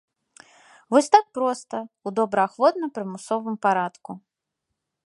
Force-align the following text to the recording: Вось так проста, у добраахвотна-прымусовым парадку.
Вось 0.91 1.09
так 1.15 1.25
проста, 1.39 1.77
у 2.07 2.15
добраахвотна-прымусовым 2.21 3.55
парадку. 3.69 4.11